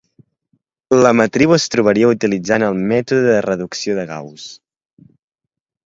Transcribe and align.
La 1.05 1.11
matriu 1.17 1.53
es 1.59 1.67
trobaria 1.75 2.09
utilitzant 2.15 2.67
el 2.71 2.81
mètode 2.95 3.31
de 3.31 3.39
reducció 3.49 3.99
de 4.01 4.11
Gauss. 4.15 4.51